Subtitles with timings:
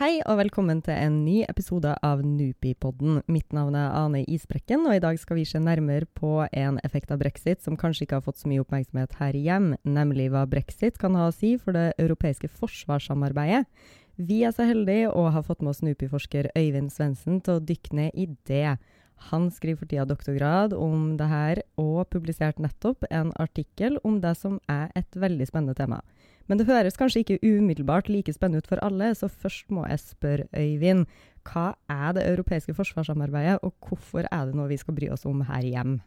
[0.00, 3.18] Hei og velkommen til en ny episode av Nupipodden.
[3.28, 7.12] Mitt navn er Ane Isbrekken, og i dag skal vi se nærmere på en effekt
[7.12, 10.96] av brexit som kanskje ikke har fått så mye oppmerksomhet her hjemme, nemlig hva brexit
[10.96, 13.66] kan ha å si for det europeiske forsvarssamarbeidet.
[14.16, 18.00] Vi er så heldige å ha fått med oss Nupi-forsker Øyvind Svendsen til å dykke
[18.00, 18.78] ned i det.
[19.28, 24.32] Han skriver for tida doktorgrad om det her, og publiserte nettopp en artikkel om det
[24.40, 26.00] som er et veldig spennende tema.
[26.50, 30.02] Men det høres kanskje ikke umiddelbart like spennende ut for alle, så først må jeg
[30.02, 31.06] spørre Øyvind.
[31.46, 35.44] Hva er det europeiske forsvarssamarbeidet, og hvorfor er det noe vi skal bry oss om
[35.46, 36.00] her hjemme?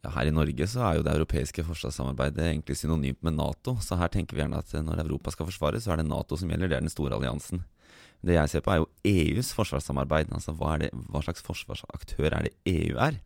[0.00, 3.76] Ja, her i Norge så er jo det europeiske forsvarssamarbeidet egentlig synonymt med Nato.
[3.84, 6.50] Så her tenker vi gjerne at når Europa skal forsvares, så er det Nato som
[6.50, 6.72] gjelder.
[6.72, 7.64] Det er den store alliansen.
[8.24, 10.32] Det jeg ser på, er jo EUs forsvarssamarbeid.
[10.32, 13.20] Altså hva, det, hva slags forsvarsaktør er det EU er?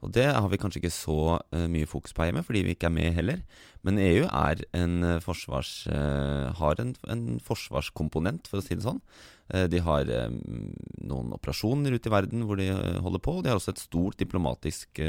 [0.00, 2.88] Og det har vi kanskje ikke så uh, mye fokus på hjemme, fordi vi ikke
[2.88, 3.42] er med heller.
[3.84, 8.86] Men EU er en uh, forsvars, uh, har en, en, forsvarskomponent, for å si det
[8.86, 9.02] sånn.
[9.50, 12.68] de har noen operasjoner ute i verden hvor de
[13.02, 13.32] holder på.
[13.34, 15.00] Og de har også et stort diplomatisk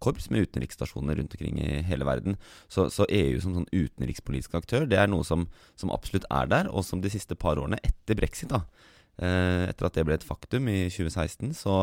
[0.00, 2.38] korps med utenriksstasjoner rundt omkring i hele verden.
[2.72, 6.72] Så, så, EU som sånn utenrikspolitisk aktør, det er noe som, som, absolutt er der,
[6.72, 10.24] og som de siste par årene etter brexit da, Eh, etter at det ble et
[10.24, 11.76] faktum i 2016, så,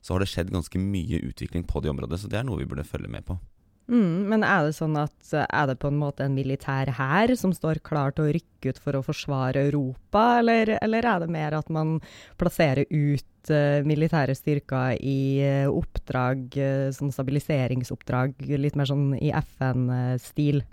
[0.00, 2.20] så, har det skjedd ganske mye utvikling på det området.
[2.20, 3.38] Så det er noe vi burde følge med på.
[3.84, 7.52] Mm, men er det sånn at er det på en måte en militær hær som
[7.52, 11.56] står klar til å rykke ut for å forsvare Europa, eller, eller er det mer
[11.58, 11.98] at man
[12.40, 19.34] plasserer ut uh, militære styrker i uh, oppdrag, uh, sånn stabiliseringsoppdrag, litt mer sånn i
[19.42, 20.64] FN-stil?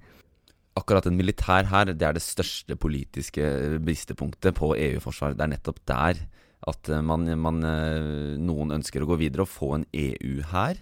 [0.80, 3.44] Akkurat en militær hær, det er det største politiske
[3.84, 5.36] bristepunktet på EU-forsvar.
[5.36, 6.22] Det er nettopp der
[6.70, 10.82] at eh, man, man, eh, noen ønsker å gå videre og få en EU-hær.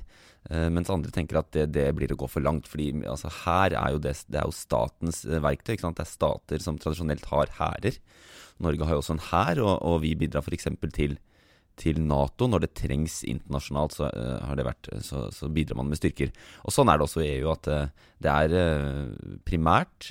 [0.50, 2.67] Eh, mens andre tenker at det, det, blir å gå for langt.
[2.67, 5.76] fordi altså, her er jo det, det er jo statens verktøy.
[5.76, 6.00] ikke sant?
[6.00, 8.00] Det er stater som tradisjonelt har hærer.
[8.60, 10.67] Norge har jo også en hær, og, og vi bidrar f.eks.
[10.95, 11.16] til
[11.80, 12.48] til Nato.
[12.50, 16.34] Når det trengs internasjonalt, så, uh, vært, så, så, bidrar man med styrker.
[16.64, 19.14] Og Sånn er det også i EU, at uh, det er
[19.48, 20.10] primært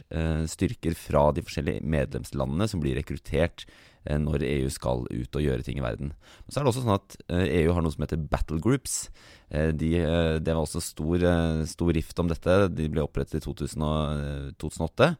[0.49, 3.67] styrker fra de forskjellige medlemslandene som blir rekruttert
[4.09, 6.15] når EU skal ut og gjøre ting i verden.
[6.47, 7.17] Men så er det også sånn at
[7.59, 8.95] EU har noe som heter battle groups.
[9.53, 9.91] De,
[10.41, 11.27] det var også stor,
[11.69, 12.57] stor rift om dette.
[12.73, 15.11] De ble opprettet i 2000 2008.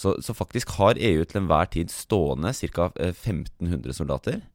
[0.00, 2.88] Så, så, faktisk har EU til enhver tid stående ca.
[2.96, 4.46] 1500 soldater eh,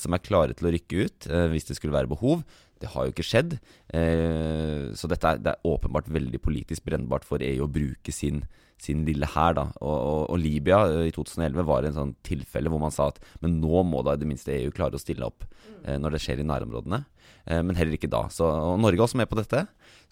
[0.00, 2.42] som er klare til å rykke ut eh, hvis det skulle være behov.
[2.78, 3.58] Det har jo ikke skjedd.
[3.94, 8.44] Eh, så dette er, det er åpenbart veldig politisk brennbart for EU å bruke sin,
[8.82, 9.58] sin lille hær.
[9.58, 13.20] Og, og, og, Libya eh, i 2011 var en sånn tilfelle hvor man sa at
[13.42, 15.46] men nå må da i det minste EU klare å stille opp
[15.84, 17.04] eh, når det skjer i nærområdene.
[17.48, 18.26] Men heller ikke da.
[18.28, 19.62] Så, og Norge er også med på dette.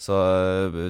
[0.01, 0.17] Så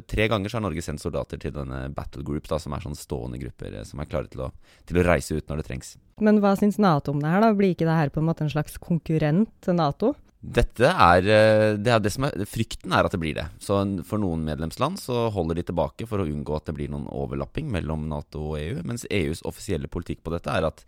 [0.06, 2.98] tre ganger så har Norge sendt soldater til denne battle group, da, som er sånne
[3.00, 4.52] stående grupper som er klare til å,
[4.86, 5.88] til å reise ut når det trengs.
[6.22, 7.50] Men hva syns Nato om det her, da?
[7.56, 10.12] Blir ikke det her på en måte en slags konkurrent til Nato?
[10.46, 11.26] Dette er,
[11.82, 13.48] det er det som er Frykten er at det blir det.
[13.58, 17.08] Så for noen medlemsland så holder de tilbake for å unngå at det blir noen
[17.10, 18.80] overlapping mellom Nato og EU.
[18.86, 20.86] Mens EUs offisielle politikk på dette er at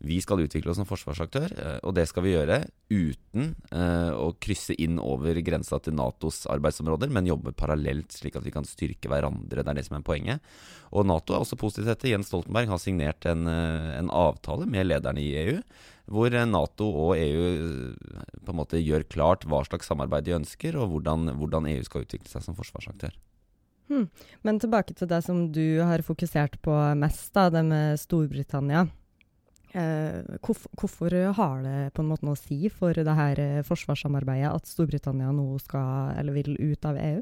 [0.00, 4.30] vi skal utvikle oss som forsvarsaktør, eh, og det skal vi gjøre uten uh, å
[4.40, 9.12] krysse inn over grensa til Natos arbeidsområder, men jobbe parallelt, slik at vi kan styrke
[9.12, 9.60] hverandre.
[9.60, 10.48] Det er det som er poenget.
[10.96, 12.10] Og Nato er også positivt til dette.
[12.10, 15.60] Jens Stoltenberg har signert en, en avtale med lederne i EU,
[16.10, 17.94] hvor Nato og EU
[18.42, 22.06] på en måte gjør klart hva slags samarbeid de ønsker, og hvordan, hvordan EU skal
[22.06, 23.14] utvikle seg som forsvarsaktør.
[23.90, 24.06] Hmm.
[24.46, 28.86] Men tilbake til det som du har fokusert på mest, da, det med Storbritannia.
[29.70, 33.62] Eh, hvorfor, hvorfor, har det på en måte noe å si for det her eh,
[33.66, 37.20] forsvarssamarbeidet at Storbritannia nå skal, eller vil ut av EU?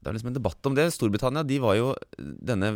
[0.00, 0.86] Det er liksom en debatt om det.
[0.94, 2.70] Storbritannia de var jo denne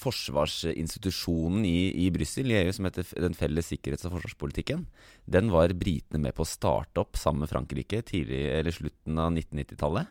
[0.00, 4.86] forsvarsinstitusjonen i, i Brussel, i EU, som heter Den felles sikkerhets- og forsvarspolitikken.
[5.28, 9.28] Den var britene med på å starte opp sammen med Frankrike tidlig, eller slutten av
[9.34, 10.08] 1990-tallet.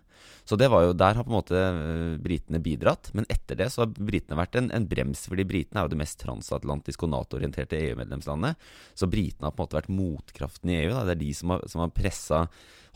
[0.50, 3.12] Så det var jo, Der har på en måte uh, britene bidratt.
[3.14, 6.02] Men etter det så har britene vært en, en brems, fordi britene er jo det
[6.02, 8.70] mest transatlantiske og Nato-orienterte EU-medlemslandet.
[8.98, 10.92] Så britene har på en måte vært motkraften i EU.
[10.96, 11.06] Da.
[11.08, 12.44] Det er de som har, som har pressa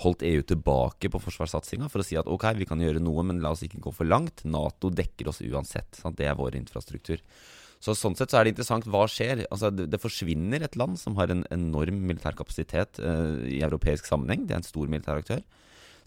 [0.02, 3.42] holdt EU tilbake på forsvarssatsinga for å si at ok, vi kan gjøre noe, men
[3.44, 4.46] la oss ikke gå for langt.
[4.50, 6.00] Nato dekker oss uansett.
[6.00, 6.18] Sant?
[6.18, 7.22] Det er vår infrastruktur.
[7.84, 9.44] Så Sånn sett så er det interessant hva skjer.
[9.52, 14.08] Altså, det, det forsvinner et land som har en enorm militær kapasitet eh, i europeisk
[14.08, 14.46] sammenheng.
[14.48, 15.44] Det er en stor militær aktør.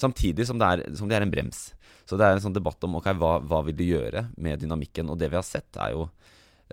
[0.00, 1.68] Samtidig som det, er, som det er en brems.
[2.06, 5.10] Så det er en sånn debatt om ok, hva, hva vil du gjøre med dynamikken.
[5.10, 6.08] Og det vi har sett, er jo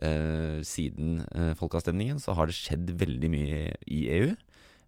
[0.03, 4.33] eh, siden eh, folkeavstemningen så har det skjedd veldig mye i EU.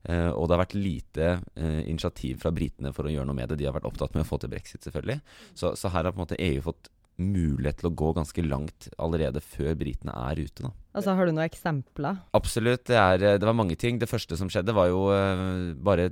[0.06, 3.50] Eh, og det har vært lite eh, initiativ fra britene for å gjøre noe med
[3.52, 3.62] det.
[3.62, 5.18] De har vært opptatt med å få til brexit, selvfølgelig.
[5.58, 8.90] Så, så her har på en måte EU fått mulighet til å gå ganske langt
[9.00, 10.66] allerede før britene er ute.
[10.68, 10.74] da.
[10.94, 12.20] Altså, Har du noen eksempler?
[12.36, 12.84] Absolutt.
[12.92, 14.02] Det, er, det, var mange ting.
[14.02, 16.10] Det første som skjedde, var jo uh, bare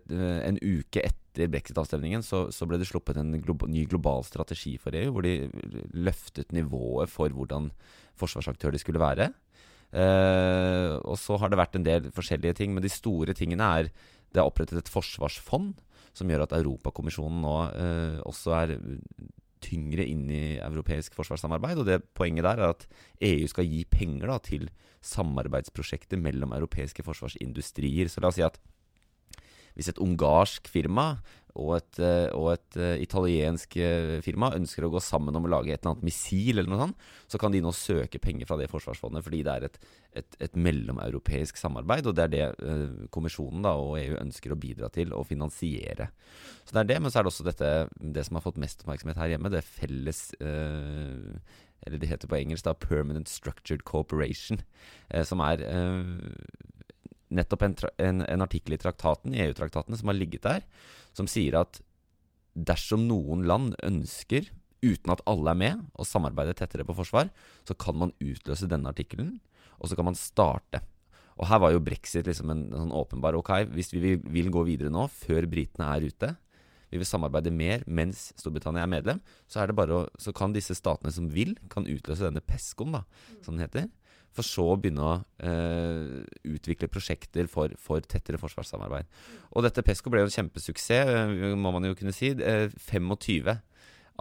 [0.47, 4.95] en uke etter brexit-avstemningen, så, så, ble det sluppet en glo ny global strategi for
[4.97, 5.49] EU, hvor de
[5.93, 7.71] løftet nivået for hvordan
[8.19, 9.31] forsvarsaktører skulle være.
[9.93, 13.91] Uh, og så har det vært en del forskjellige ting, men de store tingene er
[14.33, 15.75] det er opprettet et forsvarsfond
[16.17, 17.53] som gjør at Europakommisjonen nå
[18.25, 18.73] også er
[19.63, 21.81] tyngre inn i europeisk forsvarssamarbeid.
[21.81, 22.87] Og det Poenget der er at
[23.23, 24.69] EU skal gi penger da, til
[25.03, 28.11] samarbeidsprosjekter mellom europeiske forsvarsindustrier.
[28.11, 28.59] Så la oss si at
[29.77, 31.15] hvis et ungarsk firma
[31.53, 35.51] og et, eh, og et uh, italiensk uh, firma ønsker å gå sammen om å
[35.53, 38.57] lage et eller annet missil, eller noe sånt, så kan de nå søke penger fra
[38.57, 39.77] det forsvarsfondet, fordi det er et,
[40.23, 42.09] et, et mellomeuropeisk samarbeid.
[42.09, 46.09] Og det er det kommisjonen da, og EU ønsker å bidra til å finansiere.
[46.65, 47.71] Så det er det, men så er det også dette,
[48.17, 50.31] det som har fått mest oppmerksomhet her hjemme, det felles
[51.83, 54.61] eller det heter på engelsk da, Permanent Structured Cooperation,
[55.27, 55.65] som er
[57.35, 60.67] nettopp en, en, en artikkel i traktaten, i EU-traktatene som har ligget der,
[61.15, 61.81] som sier at
[62.53, 64.49] dersom noen land ønsker,
[64.83, 67.31] uten at alle er med, å samarbeide tettere på forsvar,
[67.67, 69.37] så kan man utløse denne artikkelen,
[69.79, 70.83] og så kan man starte.
[71.39, 74.51] Og her var jo brexit liksom en, en sånn åpenbar Ok, hvis vi vil, vil,
[74.53, 76.33] gå videre nå, før britene er ute,
[76.93, 79.19] vi vil samarbeide mer mens Storbritannia er medlem,
[79.49, 83.03] så, er å, så kan disse statene som vil, kan utløse denne PESCOen, da,
[83.41, 83.89] som den heter
[84.33, 86.23] for så å begynne å eh,
[86.55, 89.09] utvikle prosjekter for, for, tettere forsvarssamarbeid.
[89.53, 92.31] Og dette PESCO ble jo en kjempesuksess, eh, må man jo kunne si.
[92.33, 93.61] 25 eh,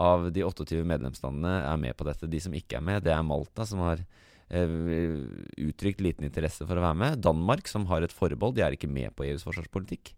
[0.03, 2.29] av de 28 medlemslandene er med på dette.
[2.31, 4.05] De som ikke er med, det er Malta, som har
[4.53, 4.77] eh,
[5.65, 7.23] uttrykt liten interesse for å være med.
[7.25, 10.13] Danmark, som har et forbehold, de er ikke med på EUs forsvarspolitikk.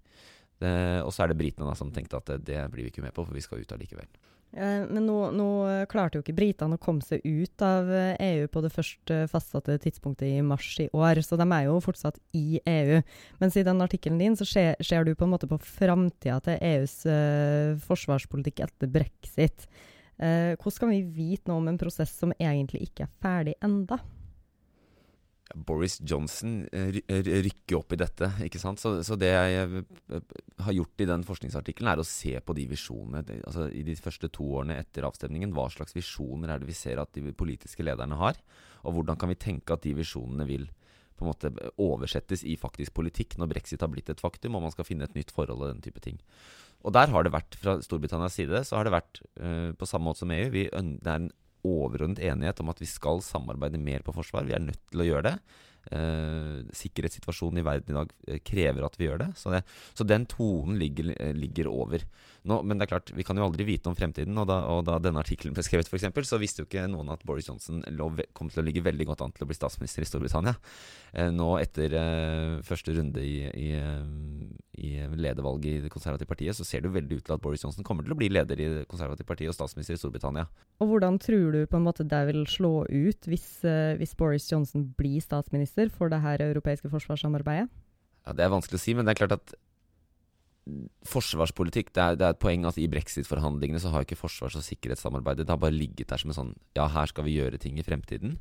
[1.05, 3.25] Og så er det britene som tenkte at det, det blir vi ikke med på,
[3.27, 4.09] for vi skal ut allikevel.
[4.55, 5.47] Eh, men nå, nå,
[5.91, 9.11] klarte jo ikke britene å komme seg ut av EU eh, e på det først
[9.11, 13.01] eh, fastsatte tidspunktet i mars i år, så de er jo fortsatt i EU.
[13.43, 16.61] Mens i den artikkelen din så ser, ser, du på en måte på framtida til
[16.63, 19.67] EUs uh, forsvarspolitikk etter brexit.
[20.23, 23.99] Uh, hvordan kan vi vite noe om en prosess som egentlig ikke er ferdig enda?
[25.53, 28.31] Boris Johnson eh, eh, rykker opp i dette.
[28.47, 28.81] ikke sant?
[28.81, 30.23] Så, så, det jeg eh,
[30.65, 33.21] har gjort i den forskningsartikkelen, er å se på de visjonene.
[33.45, 37.03] Altså, I de første to årene etter avstemningen, hva slags visjoner er det vi ser
[37.03, 38.41] at de politiske lederne har?
[38.89, 40.67] Og hvordan kan vi tenke at de visjonene vil
[41.15, 44.75] på en måte oversettes i faktisk politikk når brexit har blitt et faktum, og man
[44.75, 46.19] skal finne et nytt forhold og den type ting.
[46.85, 50.11] Og der har det vært, fra Storbritannias side, så har det vært uh, på samme
[50.11, 50.49] måte som EU.
[50.53, 51.31] Vi, det er en
[51.65, 54.47] overordnet enighet om at vi skal samarbeide mer på forsvar.
[54.49, 55.35] Vi er nødt til å gjøre det.
[55.93, 59.31] Eh, sikkerhetssituasjonen i verden i dag eh, krever at vi gjør det.
[59.37, 62.07] Så, det, så den tonen ligger, eh, ligger over.
[62.45, 64.37] Nå, men det er klart, vi kan jo aldri vite om fremtiden.
[64.41, 67.25] Og da, og da denne artikkelen ble skrevet, f.eks., så visste jo ikke noen at
[67.25, 67.81] Boris Johnson
[68.37, 70.53] kom til å ligge veldig godt an til å bli statsminister i Storbritannia.
[71.17, 73.71] Eh, nå etter eh, første runde i, i,
[74.77, 77.65] i, ledervalget i Det konservative partiet, så ser det jo veldig ut til at Boris
[77.65, 80.45] Johnson kommer til å bli leder i Det konservative partiet og statsminister i Storbritannia.
[80.85, 83.49] Og hvordan tror du på en måte det vil slå ut hvis,
[84.01, 85.74] hvis Boris Johnson blir statsminister?
[85.75, 87.69] Minister for det her europeiske forsvarssamarbeidet?
[88.27, 89.55] Ja, Det er vanskelig å si, men det er klart at
[91.05, 94.65] forsvarspolitikk det er, det er et poeng at i brexit-forhandlingene så har ikke forsvars- og
[94.65, 97.79] sikkerhetssamarbeidet Det har bare ligget der som en sånn Ja, her skal vi gjøre ting
[97.79, 98.39] i fremtiden.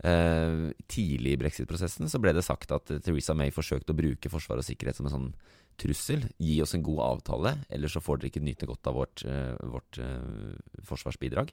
[0.00, 4.56] Uh, tidlig i brexit-prosessen så ble det sagt at Theresa May forsøkte å bruke forsvar
[4.56, 5.34] og sikkerhet som en sånn
[5.76, 6.24] trussel.
[6.38, 9.60] Gi oss en god avtale, ellers så får dere ikke nyte godt av vårt, uh,
[9.60, 10.56] vårt uh,
[10.88, 11.52] forsvarsbidrag.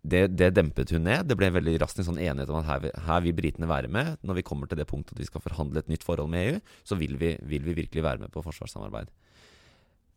[0.00, 1.26] Det, det, dempet hun ned.
[1.28, 4.14] Det ble veldig raskt en sånn enighet om at her, her, vil britene være med.
[4.24, 6.62] Når vi kommer til det punktet at vi skal forhandle et nytt forhold med EU,
[6.88, 9.12] så vil vi, vil vi virkelig være med på forsvarssamarbeid.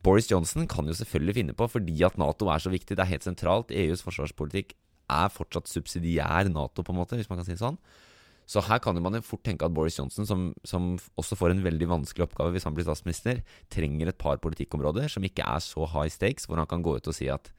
[0.04, 3.12] Boris Johnson kan jo selvfølgelig finne på, fordi at Nato er så viktig, det er
[3.12, 3.72] helt sentralt.
[3.72, 4.74] EUs forsvarspolitikk
[5.12, 7.80] er fortsatt subsidiær Nato, på en måte, hvis man kan si det sånn.
[8.50, 11.64] Så her kan man jo fort tenke at Boris Johnson, som, som, også får en
[11.64, 13.40] veldig vanskelig oppgave hvis han blir statsminister,
[13.72, 17.08] trenger et par politikkområder som ikke er så high stakes, hvor han kan gå ut
[17.08, 17.54] og si at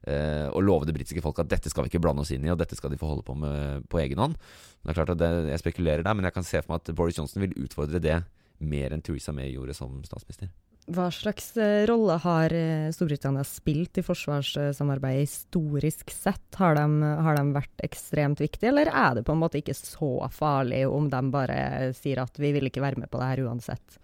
[0.00, 2.56] og love det britiske folk at dette skal vi ikke blande oss inn i, og
[2.56, 4.38] dette skal de få holde på med på egen hånd.
[4.80, 6.94] Det er klart at det, Jeg spekulerer der, men jeg kan se for meg at
[6.96, 8.22] Boris Johnson vil utfordre det
[8.60, 10.50] mer enn Theresa May gjorde som statsminister.
[10.90, 16.46] Hva slags eh, rolle har eh, Storbritannia spilt i forsvarssamarbeidet historisk sett?
[16.58, 16.86] Har de,
[17.26, 21.10] har de, vært ekstremt viktige, eller er det på en måte ikke så farlig om
[21.12, 24.00] de bare sier at vi vil ikke være med på det her uansett?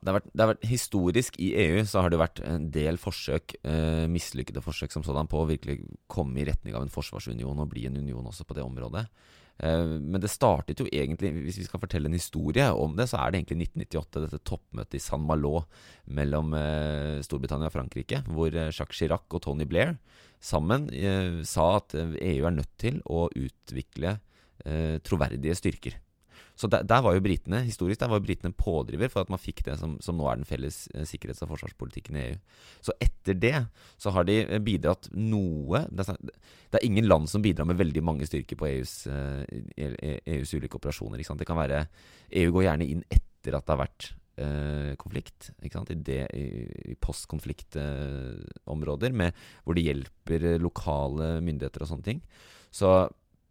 [0.00, 2.98] Det, har vært, det, har vært, Historisk i EU så har det vært en del
[3.00, 7.62] forsøk, eh, mislykkede forsøk som sådan, på å virkelig komme i retning av en forsvarsunion
[7.62, 9.06] og bli en union også på det området.
[9.54, 13.30] Men det startet jo egentlig, hvis vi skal fortelle en historie om det, så er
[13.30, 15.60] det egentlig 1998, dette toppmøtet i San Malo
[16.10, 16.56] mellom
[17.22, 19.94] Storbritannia og Frankrike, hvor Jacques Chirac og Tony Blair
[20.42, 20.90] sammen
[21.46, 24.16] sa at EU er nødt til å utvikle
[25.06, 26.02] troverdige styrker.
[26.54, 29.40] Så der, der, var jo britene historisk der var jo britene pådriver for at man
[29.42, 32.36] fikk det som, som nå er den felles eh, sikkerhets- og forsvarspolitikken i EU.
[32.86, 33.58] Så etter det
[33.98, 36.14] så har de eh, bidratt noe Det er,
[36.70, 40.34] det er ingen land som bidrar med veldig mange styrker på EUs, EUs eh, e,
[40.54, 41.18] ulike operasjoner.
[41.18, 41.90] Det kan være
[42.42, 44.02] EU går gjerne inn etter at det har vært
[44.98, 45.54] konflikt.
[45.62, 45.70] I,
[46.02, 49.14] det, i, postkonfliktområder,
[49.62, 52.18] hvor det hjelper lokale myndigheter og sånne ting.
[52.74, 53.06] Så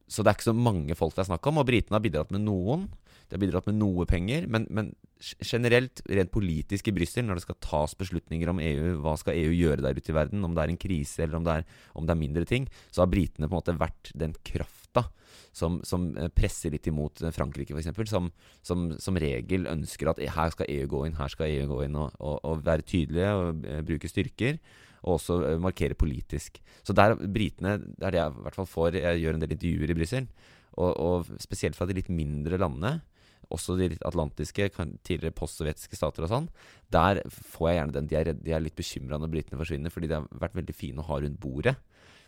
[0.08, 1.62] så det er ikke så mange folk det er snakk om.
[1.62, 2.86] Og britene har bidratt med noen.
[3.30, 4.46] De har bidratt med noe penger.
[4.52, 4.92] Men, men
[5.40, 9.54] generelt, rent politisk i Brussel, når det skal tas beslutninger om EU, hva skal EU
[9.56, 12.08] gjøre der ute i verden, om det er en krise eller om det er, om
[12.08, 15.08] det er mindre ting, så har britene på en måte vært den krafta
[15.54, 18.30] som, som, eh, presser litt imot eh, Frankrike, f.eks., som,
[18.66, 21.98] som, som regel ønsker at her skal EU gå inn, her skal EU gå inn
[22.00, 24.60] og, og, og være tydelige og bruke styrker
[25.04, 26.60] og også uh, markere politisk.
[26.84, 29.56] Så der britene, det er det jeg i hvert fall får Jeg gjør en del
[29.56, 30.30] intervjuer i Brussel,
[30.74, 33.02] og, og, spesielt fra de litt mindre landene,
[33.54, 34.70] også de litt atlantiske,
[35.06, 36.48] tidligere postsovjetiske stater og sånn,
[36.94, 40.10] der får jeg gjerne den de er, de er litt bekymra når britene forsvinner, fordi
[40.10, 41.76] de har vært veldig fine å ha rundt bordet.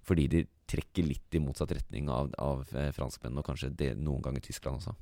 [0.06, 4.22] Fordi de trekker litt i motsatt retning av, av eh, franskmennene, og kanskje det, noen
[4.22, 4.94] ganger Tyskland også.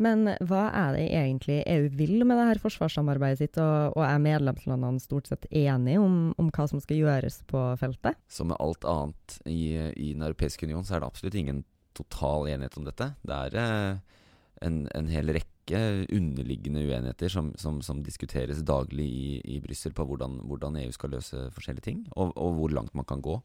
[0.00, 4.22] Men hva er det egentlig EU vil med det her forsvarssamarbeidet sitt, og, og er
[4.24, 8.16] medlemslandene stort sett enige om, om, hva som skal gjøres på feltet?
[8.32, 11.62] Som med alt annet i, i Den europeiske union, så er det absolutt ingen
[11.96, 13.10] total enighet om dette.
[13.20, 14.18] Det er eh,
[14.66, 15.82] en, en, hel rekke
[16.12, 21.14] underliggende uenigheter som, som, som diskuteres daglig i, i Brussel på hvordan, hvordan, EU skal
[21.16, 23.38] løse forskjellige ting, og, og, hvor langt man kan gå,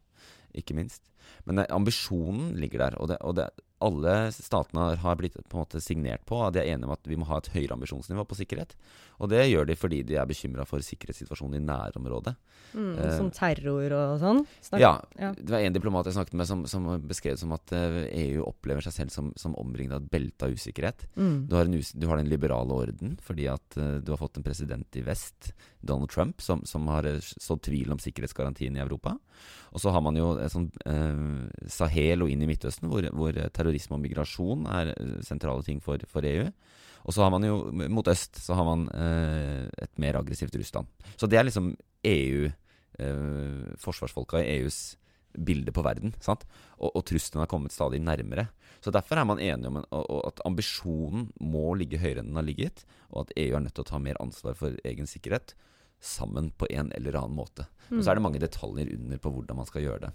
[0.57, 1.11] ikke minst.
[1.45, 2.99] Men eh, ambisjonen ligger der.
[3.01, 6.63] og det, og det alle statene har blitt på en måte signert på at de
[6.63, 8.73] er enige om at vi må ha et høyere ambisjonsnivå på sikkerhet.
[9.21, 12.33] Og det gjør de fordi de er bekymra for sikkerhetssituasjonen i nærområdet.
[12.73, 14.41] Mm, uh, som terror og sånn?
[14.81, 17.73] Ja, ja, Det var en diplomat jeg snakket med som, som beskrev det som at
[17.73, 21.07] uh, eh, EU opplever seg selv som, som omringet av et belte av usikkerhet.
[21.15, 21.47] Mm.
[21.49, 24.45] Du, har us du, har den liberale orden fordi at uh, du har fått en
[24.45, 29.15] president i vest, Donald Trump, som, som har sådd tvil om sikkerhetsgarantien i Europa.
[29.71, 30.71] Og så har man jo sånn,
[31.71, 34.93] Sahel og inn i Midtøsten, hvor, hvor terrorisme og migrasjon er
[35.25, 36.47] sentrale ting for, for EU.
[37.07, 37.57] Og så har man jo
[37.93, 40.87] mot øst så har man eh, et mer aggressivt Russland.
[41.15, 41.71] Så det er liksom
[42.07, 42.49] EU,
[42.99, 44.97] eh, forsvarsfolka i EUs
[45.37, 46.13] bilde på verden.
[46.19, 46.43] sant?
[46.77, 48.49] Og, og truslene har kommet stadig nærmere.
[48.81, 49.87] Så Derfor er man enige om en,
[50.27, 53.85] at ambisjonen må ligge høyere enn den har ligget, og at EU er nødt til
[53.85, 55.55] å ta mer ansvar for egen sikkerhet
[56.03, 57.65] sammen på en eller annen måte.
[57.89, 57.97] Mm.
[57.97, 60.11] Og så er det mange detaljer under på hvordan man skal gjøre det.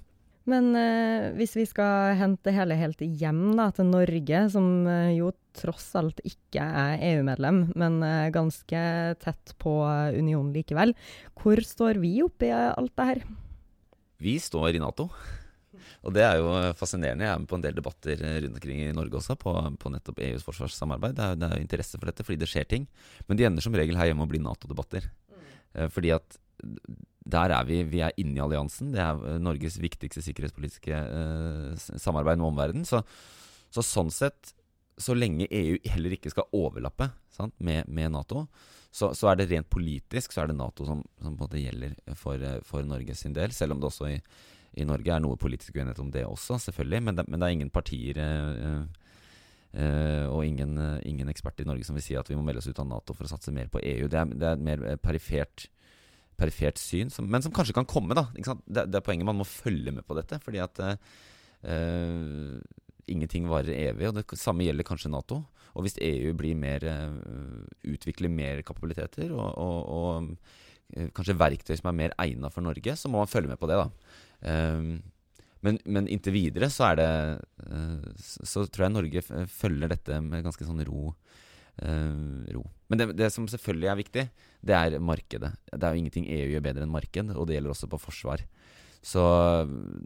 [0.50, 5.12] Men eh, hvis vi skal hente det hele helt hjem da, til Norge, som eh,
[5.14, 8.80] jo tross alt ikke er EU-medlem, men eh, ganske
[9.22, 9.76] tett på
[10.16, 10.96] unionen likevel,
[11.38, 13.22] hvor står vi oppi alt det her?
[14.22, 15.08] Vi står i Nato.
[16.02, 17.26] Og det er jo fascinerende.
[17.26, 20.18] Jeg er med på en del debatter rundt omkring i Norge også, på, på nettopp
[20.26, 21.14] EUs forsvarssamarbeid.
[21.18, 22.88] Det er, det er interesse for dette fordi det skjer ting.
[23.28, 25.06] Men de ender som regel her hjemme å bli Nato-debatter.
[25.30, 25.92] Mm.
[25.94, 26.38] Fordi at
[27.24, 27.82] der er vi.
[27.86, 28.92] Vi er inne i alliansen.
[28.94, 32.88] Det er eh, Norges viktigste sikkerhetspolitiske eh, samarbeid med omverdenen.
[32.88, 33.02] Så,
[33.72, 34.54] så, sånn sett,
[35.00, 38.46] så lenge EU heller ikke skal overlappe sant, med, med, Nato,
[38.92, 41.62] så, så, er det rent politisk så er det Nato som, som på en måte
[41.62, 43.54] gjelder for, eh, for Norges sin del.
[43.56, 44.18] Selv om det også i,
[44.74, 47.06] i, Norge er noe politisk uenighet om det også, selvfølgelig.
[47.06, 48.82] Men det, men det er ingen partier eh,
[49.72, 50.76] Uh, og ingen,
[51.08, 53.14] ingen eksperter i Norge som vil si at vi må melde oss ut av Nato
[53.16, 54.04] for å satse mer på EU.
[54.04, 55.64] Det er, det er mer perifert
[56.38, 58.16] perifert syn, som, men som kanskje kan komme.
[58.16, 59.28] da det, det, er poenget.
[59.28, 60.38] Man må følge med på dette.
[60.42, 62.58] fordi at uh,
[63.06, 64.08] ingenting varer evig.
[64.08, 65.42] og Det samme gjelder kanskje Nato.
[65.72, 70.30] Og hvis EU blir mer, uh, utvikler mer kapabiliteter og, og, og
[70.98, 73.70] uh, kanskje verktøy som er mer egna for Norge, så må man følge med på
[73.70, 73.80] det.
[73.80, 73.90] da
[75.62, 77.10] men, men, inntil videre så er det
[78.18, 81.12] Så tror jeg Norge følger dette med ganske sånn ro
[82.52, 82.64] ro.
[82.92, 84.22] Men det, det, som selvfølgelig er viktig,
[84.68, 85.54] det er markedet.
[85.72, 88.44] Det er jo ingenting EU gjør bedre enn marked, og det gjelder også på forsvar.
[89.02, 89.22] Så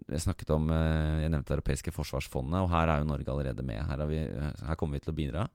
[0.08, 3.66] jeg snakket om uh, Jeg nevnte Det europeiske forsvarsfondet, og her er jo Norge allerede
[3.66, 3.82] med.
[3.90, 4.22] Her, vi,
[4.70, 5.48] her kommer vi til å bidra.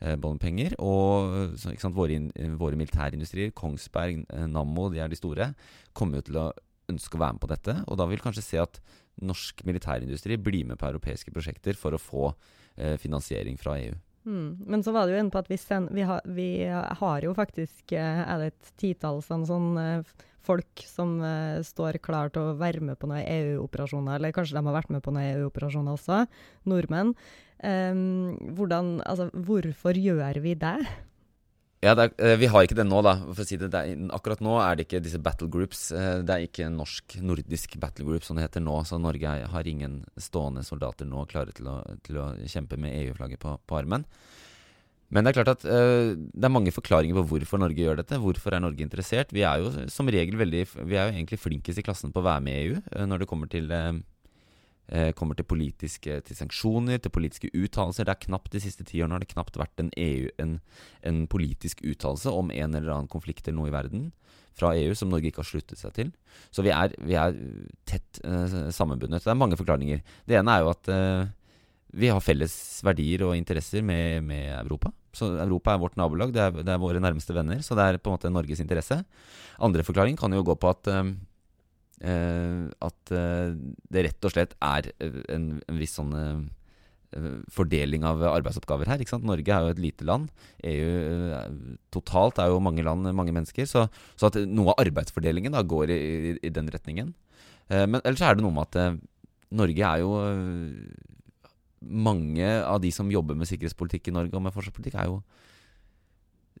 [0.00, 2.16] Både med penger og sant, våre,
[2.56, 5.50] våre militærindustrier, Kongsberg, Nammo, de er de store,
[5.92, 6.46] kommer jo til å
[6.88, 7.74] ønske å være med på dette.
[7.84, 8.80] Og da vil vi kanskje se at
[9.20, 13.98] norsk militærindustri blir med på europeiske prosjekter for å få eh, finansiering fra EU.
[14.28, 14.58] Mm.
[14.66, 17.32] Men så var det jo inne på at vi, send, vi, har, vi har, jo
[17.36, 20.04] faktisk eh, er det et titalls sånn, sånn
[20.44, 24.64] folk som uh, står klar til å være med på noen EU-operasjoner, eller kanskje de
[24.66, 26.24] har vært med på noen EU-operasjoner også,
[26.70, 27.14] nordmenn.
[27.60, 30.78] Um, hvordan, altså, hvorfor gjør vi det?
[31.80, 33.14] Ja, er, eh, Vi har ikke det nå, da.
[33.40, 35.90] Si det, det er, akkurat nå er det ikke disse battle groups.
[35.96, 38.74] Eh, det er ikke norsk, nordisk battle group som det heter nå.
[38.84, 43.40] Så Norge har ingen stående soldater nå klare til å, til å kjempe med EU-flagget
[43.40, 44.04] på, på, armen.
[45.08, 48.20] Men det er klart at uh, det er mange forklaringer på hvorfor Norge gjør dette.
[48.20, 49.32] Hvorfor er Norge interessert?
[49.34, 52.28] Vi er jo som regel veldig Vi er jo egentlig flinkest i klassen på å
[52.28, 53.96] være med i EU når det kommer til uh,
[55.14, 58.08] kommer til politiske til sanksjoner, til politiske uttalelser.
[58.08, 60.56] Det er knapt De siste ti årene har det knapt vært en, EU, en,
[61.06, 64.08] en politisk uttalelse om en eller annen konflikt eller noe i verden
[64.60, 66.12] fra EU som Norge ikke har sluttet seg til.
[66.52, 67.36] Så vi er, vi er
[67.88, 69.24] tett eh, sammenbundet.
[69.24, 70.02] Det er mange forklaringer.
[70.28, 71.30] Det ene er jo at eh,
[72.00, 72.54] vi har felles
[72.86, 74.92] verdier og interesser med, med, Europa.
[75.16, 77.64] Så Europa er vårt nabolag, det er, det er, våre nærmeste venner.
[77.66, 79.00] Så det er på en måte Norges interesse.
[79.60, 81.29] Andre forklaring kan jo gå på at eh, Eh,
[82.00, 83.52] at eh,
[83.92, 86.16] det rett og slett er eh, en, en viss sånn
[87.50, 89.00] fordeling av arbeidsoppgaver her.
[89.26, 90.28] Norge er jo et lite land.
[90.62, 93.66] EU totalt er jo mange land, mange mennesker.
[93.66, 97.10] Så, så at noe av arbeidsfordelingen da går i, i, i den retningen.
[97.66, 99.02] men ellers er det noe med at
[99.50, 100.14] Norge er jo
[101.80, 105.48] Mange av de som jobber med sikkerhetspolitikk i Norge og med forsvarspolitikk, er jo Eh,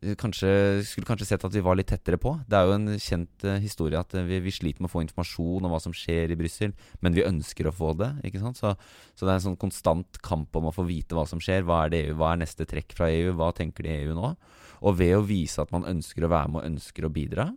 [0.00, 0.50] kanskje,
[0.88, 2.32] skulle kanskje sett at vi var litt tettere på.
[2.48, 5.02] Det er jo en kjent uh, historie at uh, vi, vi, sliter med å få
[5.04, 6.72] informasjon om hva som skjer i Brussel,
[7.04, 8.08] men vi ønsker å få det.
[8.24, 8.56] ikke sant?
[8.60, 8.72] Så,
[9.12, 11.66] så, det er en sånn konstant kamp om å få vite hva som skjer.
[11.68, 13.34] Hva er, det EU, hva er neste trekk fra EU?
[13.36, 14.32] Hva tenker de EU nå?
[14.80, 17.50] Og ved å vise at man ønsker å være med og ønsker å bidra,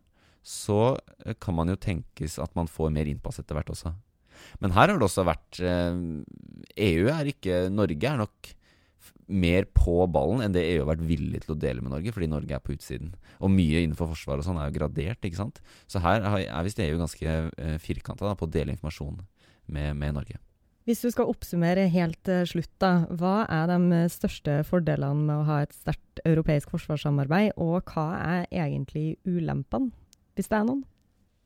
[0.44, 0.98] så
[1.40, 3.94] kan man jo tenkes at man får mer innpass etter hvert også.
[4.60, 8.50] Men her har det også vært EU er ikke Norge er nok
[9.28, 12.30] mer på ballen enn det EU har vært villig til å dele med Norge, fordi
[12.32, 13.14] Norge er på utsiden.
[13.40, 15.62] Og mye innenfor forsvaret og sånn er jo gradert, ikke sant.
[15.92, 19.22] Så her er visst EU ganske eh, firkanta på å dele informasjon
[19.72, 20.40] med, med, Norge.
[20.84, 23.06] Hvis du skal oppsummere helt til slutt, da.
[23.08, 28.50] Hva er de største fordelene med å ha et sterkt europeisk forsvarssamarbeid, og hva er
[28.52, 29.94] egentlig ulempene,
[30.36, 30.84] hvis det er noen?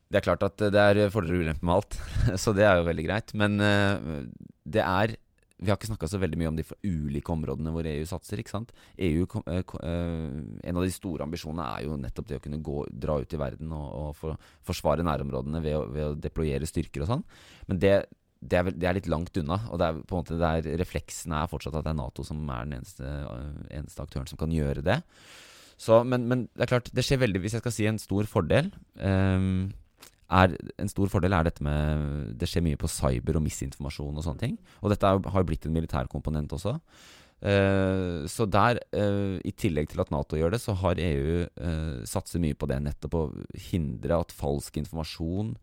[0.08, 1.98] Det er klart at det er fordeler og ulemper med alt,
[2.42, 3.34] så det er jo veldig greit.
[3.38, 4.26] Men uh,
[4.66, 5.18] det er
[5.58, 8.42] vi har ikke snakka så veldig mye om de ulike områdene hvor EU satser.
[8.42, 8.74] ikke sant?
[9.02, 10.28] EU, eh, eh,
[10.70, 13.42] En av de store ambisjonene er jo nettopp det å kunne gå, dra ut i
[13.42, 17.26] verden og, og for, forsvare nærområdene ved å, ved å, deployere styrker og sånn.
[17.72, 17.96] Men det,
[18.40, 19.64] det, er, det, er, litt langt unna.
[19.72, 22.46] og det er på en måte der Refleksen er fortsatt at det er Nato som
[22.46, 23.18] er den eneste,
[23.74, 25.02] eneste aktøren som kan gjøre det.
[25.78, 28.30] Så, men, men, det er klart, det skjer veldig, hvis jeg skal si en stor
[28.30, 29.70] fordel um,
[30.28, 34.26] er, en stor fordel er dette med Det skjer mye på cyber og misinformasjon og
[34.26, 34.58] sånne ting.
[34.82, 36.78] Og dette er, har blitt en militær komponent også.
[37.38, 42.00] Uh, så der, uh, i tillegg til at Nato gjør det, så har EU uh,
[42.10, 42.80] satser mye på det.
[42.82, 43.26] Nettopp å
[43.70, 45.56] hindre at falsk informasjon,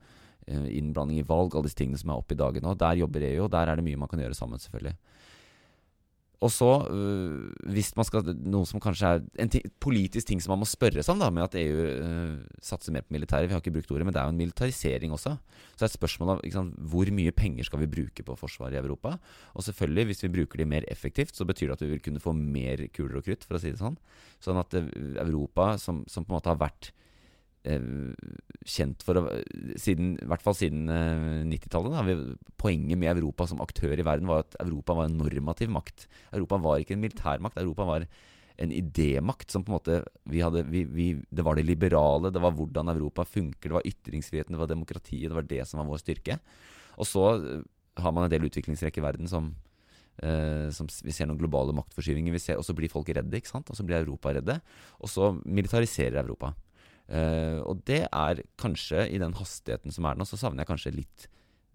[0.44, 3.46] innblanding i valg, alle disse tingene som er oppe i dagen nå, der jobber EU,
[3.46, 4.92] og der er det mye man kan gjøre sammen, selvfølgelig.
[6.44, 10.60] Og så, øh, hvis man skal Noe som kanskje er en politisk ting som man
[10.64, 13.48] må spørre seg om, da, med at EU øh, satser mer på militæret.
[13.48, 15.36] Vi har ikke brukt ordet, men det er jo en militarisering også.
[15.72, 18.76] Så det er et spørsmål om sant, hvor mye penger skal vi bruke på forsvaret
[18.76, 19.16] i Europa.
[19.54, 22.20] Og selvfølgelig, hvis vi bruker de mer effektivt, så betyr det at vi vil kunne
[22.20, 23.96] få mer kuler og krutt, for å si det sånn.
[24.44, 24.92] Sånn at øh,
[25.24, 26.92] Europa, som, som på en måte har vært
[27.64, 29.22] kjent for å
[29.80, 30.84] siden, I hvert fall siden
[31.48, 31.96] 90-tallet.
[32.12, 36.06] Eh, poenget med Europa som aktør i verden var at Europa var en normativ makt.
[36.36, 37.60] Europa var ikke en militærmakt.
[37.60, 38.06] Europa var
[38.56, 40.00] en idémakt som på en måte
[40.30, 43.88] vi hadde, vi, vi, Det var det liberale, det var hvordan Europa funker, det var
[43.88, 45.30] ytringsfriheten, det var demokratiet.
[45.30, 46.38] Det var det som var vår styrke.
[47.00, 47.62] Og så eh,
[47.98, 49.54] har man en del utviklingstrekk i verden som,
[50.14, 53.66] Uh, som Vi ser noen globale maktforskyvninger, og så blir folk redde, ikke sant?
[53.66, 54.54] og så blir Europa redde.
[55.02, 56.52] Og så militariserer Europa.
[57.04, 60.94] Uh, og det er kanskje, i den hastigheten som er nå, så savner jeg kanskje
[60.94, 61.26] litt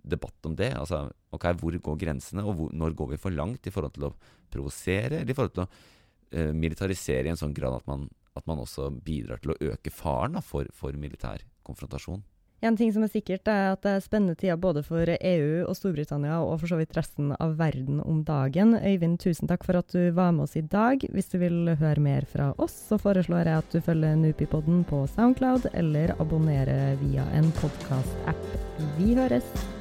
[0.09, 0.71] debatt om det.
[0.79, 4.09] Altså, ok, Hvor går grensene, og hvor, når går vi for langt i forhold til
[4.09, 4.15] å
[4.49, 8.07] provosere, eller i forhold til å uh, militarisere i en sånn grad at man,
[8.39, 12.23] at man, også bidrar til å øke faren da, for, for militær konfrontasjon?
[12.61, 15.77] En ting som er sikkert, er at det er spennende tider både for EU og
[15.77, 18.75] Storbritannia, og for så vidt resten av verden om dagen.
[18.75, 21.05] Øyvind, tusen takk for at du var med oss i dag.
[21.15, 25.05] Hvis du vil høre mer fra oss, så foreslår jeg at du følger Nupipodden på
[25.15, 28.47] Soundcloud, eller abonnerer via en podkast-app.
[28.99, 29.78] Vi høres!